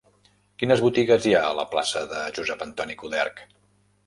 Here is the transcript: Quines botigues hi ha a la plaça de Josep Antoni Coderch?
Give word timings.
Quines 0.61 0.79
botigues 0.85 1.27
hi 1.31 1.35
ha 1.39 1.43
a 1.49 1.53
la 1.59 1.67
plaça 1.75 2.03
de 2.15 2.25
Josep 2.39 2.65
Antoni 2.69 2.97
Coderch? 3.05 3.45